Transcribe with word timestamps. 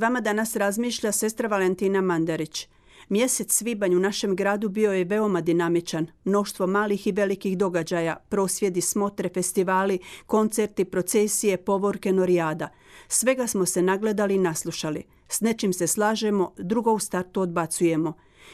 Vama 0.00 0.20
danas 0.20 0.56
razmišlja 0.56 1.12
sestra 1.12 1.48
Valentina 1.48 2.00
Mandarić. 2.00 2.68
Mjesec 3.08 3.52
svibanj 3.52 3.94
u 3.94 3.98
našem 3.98 4.36
gradu 4.36 4.68
bio 4.68 4.92
je 4.92 5.04
veoma 5.04 5.40
dinamičan. 5.40 6.06
Mnoštvo 6.24 6.66
malih 6.66 7.06
i 7.06 7.12
velikih 7.12 7.58
događaja, 7.58 8.16
prosvjedi, 8.28 8.80
smotre, 8.80 9.28
festivali, 9.34 9.98
koncerti, 10.26 10.84
procesije, 10.84 11.56
povorke, 11.56 12.12
norijada. 12.12 12.68
Svega 13.08 13.46
smo 13.46 13.66
se 13.66 13.82
nagledali 13.82 14.34
i 14.34 14.38
naslušali. 14.38 15.02
S 15.28 15.40
nečim 15.40 15.72
se 15.72 15.86
slažemo, 15.86 16.52
drugo 16.58 16.92
u 16.92 16.98
startu 16.98 17.40
odbacujemo. 17.40 18.12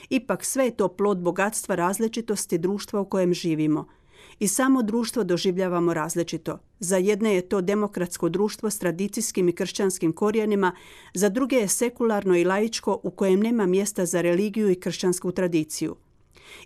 Ipak 0.09 0.45
sve 0.45 0.65
je 0.65 0.77
to 0.77 0.89
plod 0.89 1.19
bogatstva 1.19 1.75
različitosti 1.75 2.59
društva 2.59 3.01
u 3.01 3.05
kojem 3.05 3.35
živimo 3.35 3.89
i 4.39 4.49
samo 4.49 4.83
društvo 4.83 5.25
doživljavamo 5.25 5.95
različito. 5.95 6.59
Za 6.81 6.97
jedne 6.97 7.35
je 7.35 7.49
to 7.49 7.61
demokratsko 7.61 8.29
društvo 8.29 8.71
s 8.71 8.79
tradicijskim 8.79 9.49
i 9.49 9.53
kršćanskim 9.53 10.13
korijenima, 10.13 10.73
za 11.15 11.29
druge 11.29 11.57
je 11.57 11.69
sekularno 11.69 12.37
i 12.37 12.45
laičko 12.45 13.01
u 13.03 13.11
kojem 13.11 13.41
nema 13.41 13.67
mjesta 13.67 14.07
za 14.07 14.21
religiju 14.21 14.71
i 14.71 14.81
kršćansku 14.81 15.33
tradiciju. 15.33 15.97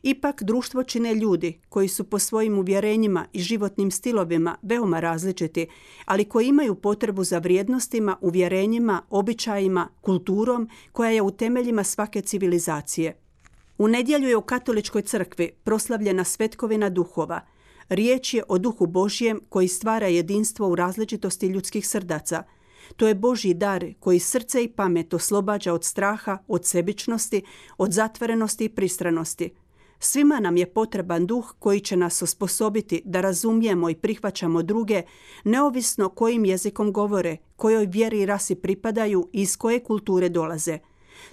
Ipak 0.03 0.43
društvo 0.43 0.83
čine 0.85 1.15
ljudi 1.15 1.61
koji 1.69 1.89
su 1.89 2.05
po 2.05 2.19
svojim 2.19 2.59
uvjerenjima 2.59 3.27
i 3.33 3.41
životnim 3.41 3.91
stilovima 3.91 4.57
veoma 4.63 5.01
različiti, 5.01 5.67
ali 6.05 6.25
koji 6.25 6.47
imaju 6.47 6.75
potrebu 6.75 7.25
za 7.25 7.39
vrijednostima, 7.39 8.17
uvjerenjima, 8.21 9.03
običajima, 9.11 9.89
kulturom 10.01 10.69
koja 10.93 11.11
je 11.11 11.23
u 11.23 11.31
temeljima 11.31 11.85
svake 11.85 12.21
civilizacije. 12.21 13.17
U 13.81 13.89
nedjelju 13.89 14.29
je 14.29 14.37
u 14.37 14.43
katoličkoj 14.43 15.03
crkvi 15.03 15.51
proslavljena 15.65 16.25
svetkovina 16.25 16.91
duhova. 16.91 17.41
Riječ 17.89 18.35
je 18.35 18.43
o 18.49 18.59
duhu 18.59 18.87
Božjem 18.87 19.41
koji 19.49 19.69
stvara 19.69 20.07
jedinstvo 20.07 20.69
u 20.69 20.75
različitosti 20.75 21.47
ljudskih 21.47 21.89
srdaca. 21.89 22.43
To 22.97 23.09
je 23.09 23.15
Božji 23.15 23.55
dar 23.55 23.87
koji 24.01 24.19
srce 24.19 24.65
i 24.65 24.69
pamet 24.69 25.15
oslobađa 25.15 25.73
od 25.73 25.85
straha, 25.85 26.39
od 26.49 26.67
sebičnosti, 26.67 27.43
od 27.79 27.93
zatvorenosti 27.93 28.65
i 28.65 28.69
pristranosti. 28.69 29.51
Svima 29.99 30.41
nam 30.41 30.57
je 30.57 30.73
potreban 30.73 31.27
duh 31.27 31.55
koji 31.59 31.81
će 31.81 31.97
nas 31.97 32.23
osposobiti 32.23 33.03
da 33.05 33.21
razumijemo 33.21 33.91
i 33.91 33.95
prihvaćamo 33.95 34.63
druge, 34.63 35.03
neovisno 35.45 36.09
kojim 36.09 36.45
jezikom 36.45 36.93
govore, 36.93 37.37
kojoj 37.57 37.87
vjeri 37.87 38.21
i 38.21 38.27
rasi 38.27 38.55
pripadaju 38.55 39.29
i 39.33 39.43
iz 39.43 39.57
koje 39.57 39.85
kulture 39.85 40.29
dolaze– 40.29 40.79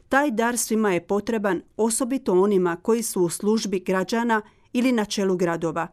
taj 0.09 0.31
dar 0.31 0.57
svima 0.57 0.93
je 0.93 1.07
potreban, 1.07 1.61
osobito 1.77 2.41
onima 2.41 2.75
koji 2.75 3.03
su 3.03 3.21
u 3.21 3.29
službi 3.29 3.79
građana 3.79 4.41
ili 4.73 4.91
na 4.91 5.05
čelu 5.05 5.37
gradova. 5.37 5.87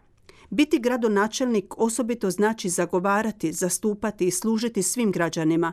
Biti 0.51 0.79
gradonačelnik 0.79 1.79
osobito 1.79 2.31
znači 2.31 2.69
zagovarati, 2.69 3.53
zastupati 3.53 4.27
i 4.27 4.31
služiti 4.31 4.83
svim 4.83 5.13
građanima. 5.13 5.73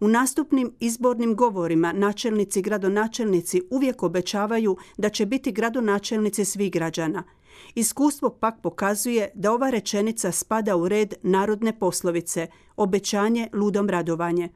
U 0.00 0.08
nastupnim 0.08 0.72
izbornim 0.80 1.36
govorima 1.36 1.92
načelnici 1.92 2.58
i 2.58 2.62
gradonačelnici 2.62 3.62
uvijek 3.70 4.02
obećavaju 4.02 4.76
da 4.96 5.08
će 5.08 5.26
biti 5.26 5.52
gradonačelnici 5.52 6.44
svih 6.44 6.72
građana. 6.72 7.22
Iskustvo 7.74 8.30
pak 8.30 8.54
pokazuje 8.62 9.30
da 9.34 9.52
ova 9.52 9.70
rečenica 9.70 10.32
spada 10.32 10.76
u 10.76 10.88
red 10.88 11.14
narodne 11.22 11.78
poslovice, 11.78 12.46
obećanje 12.76 13.48
ludom 13.52 13.90
radovanje. 13.90 14.48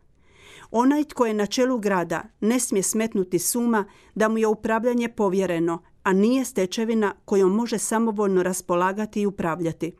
Onaj 0.77 1.05
tko 1.05 1.27
je 1.27 1.35
na 1.35 1.47
čelu 1.47 1.79
grada 1.79 2.23
ne 2.41 2.61
smije 2.61 2.83
smetnuti 2.83 3.39
suma 3.39 3.85
da 4.15 4.29
mu 4.29 4.39
je 4.39 4.47
upravljanje 4.47 5.09
povjereno, 5.09 5.83
a 6.03 6.12
nije 6.12 6.45
stečevina 6.45 7.15
kojom 7.25 7.53
može 7.53 7.79
samovoljno 7.79 8.43
raspolagati 8.43 9.21
i 9.21 9.27
upravljati. 9.27 9.93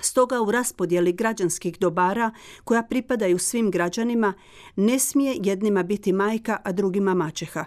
Stoga 0.00 0.40
u 0.40 0.50
raspodjeli 0.50 1.12
građanskih 1.12 1.78
dobara 1.78 2.30
koja 2.64 2.82
pripadaju 2.82 3.38
svim 3.38 3.70
građanima 3.70 4.34
ne 4.76 4.98
smije 4.98 5.36
jednima 5.42 5.82
biti 5.82 6.12
majka, 6.12 6.56
a 6.64 6.72
drugima 6.72 7.14
mačeha. 7.14 7.64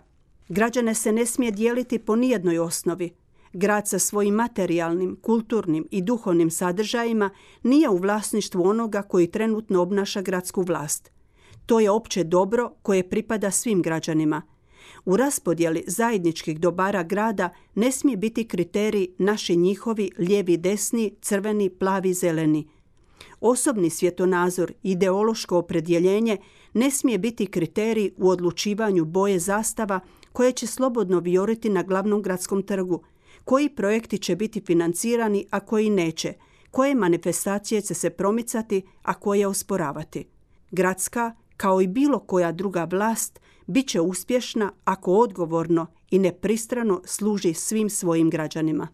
Građane 0.49 0.93
se 0.93 1.11
ne 1.11 1.25
smije 1.25 1.51
dijeliti 1.51 1.99
po 1.99 2.15
nijednoj 2.15 2.59
osnovi. 2.59 3.11
Grad 3.53 3.87
sa 3.87 3.99
svojim 3.99 4.35
materijalnim, 4.35 5.17
kulturnim 5.21 5.87
i 5.91 6.01
duhovnim 6.01 6.51
sadržajima 6.51 7.29
nije 7.63 7.89
u 7.89 7.97
vlasništvu 7.97 8.67
onoga 8.67 9.01
koji 9.01 9.31
trenutno 9.31 9.81
obnaša 9.81 10.21
gradsku 10.21 10.61
vlast. 10.61 11.11
To 11.65 11.79
je 11.79 11.91
opće 11.91 12.23
dobro 12.23 12.71
koje 12.81 13.09
pripada 13.09 13.51
svim 13.51 13.81
građanima. 13.81 14.41
U 15.05 15.17
raspodjeli 15.17 15.83
zajedničkih 15.87 16.59
dobara 16.59 17.03
grada 17.03 17.49
ne 17.75 17.91
smije 17.91 18.17
biti 18.17 18.47
kriterij 18.47 19.07
naši 19.17 19.55
njihovi 19.55 20.11
lijevi 20.17 20.57
desni, 20.57 21.13
crveni, 21.21 21.69
plavi, 21.69 22.13
zeleni. 22.13 22.67
Osobni 23.41 23.89
svjetonazor, 23.89 24.73
ideološko 24.83 25.57
opredjeljenje 25.57 26.37
ne 26.73 26.91
smije 26.91 27.17
biti 27.17 27.45
kriterij 27.45 28.11
u 28.17 28.29
odlučivanju 28.29 29.05
boje 29.05 29.39
zastava 29.39 29.99
koje 30.33 30.51
će 30.51 30.67
slobodno 30.67 31.19
vioriti 31.19 31.69
na 31.69 31.83
glavnom 31.83 32.21
gradskom 32.21 32.63
trgu, 32.63 33.03
koji 33.45 33.69
projekti 33.69 34.17
će 34.17 34.35
biti 34.35 34.61
financirani, 34.61 35.45
a 35.49 35.59
koji 35.59 35.89
neće, 35.89 36.33
koje 36.71 36.95
manifestacije 36.95 37.81
će 37.81 37.93
se 37.93 38.09
promicati, 38.09 38.81
a 39.03 39.13
koje 39.13 39.47
osporavati. 39.47 40.25
Gradska, 40.71 41.35
kao 41.61 41.81
i 41.81 41.87
bilo 41.87 42.19
koja 42.19 42.51
druga 42.51 42.87
vlast, 42.91 43.39
bit 43.67 43.87
će 43.87 44.01
uspješna 44.01 44.71
ako 44.83 45.13
odgovorno 45.13 45.85
i 46.11 46.19
nepristrano 46.19 47.01
služi 47.05 47.53
svim 47.53 47.89
svojim 47.89 48.29
građanima. 48.29 48.87